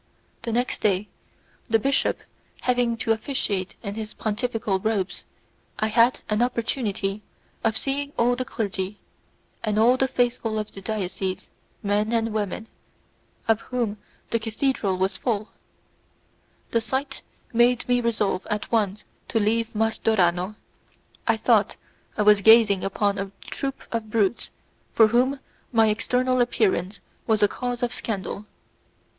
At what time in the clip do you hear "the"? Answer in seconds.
0.41-0.51, 1.69-1.77, 8.35-8.43, 9.97-10.07, 10.71-10.81, 14.31-14.39, 16.71-16.81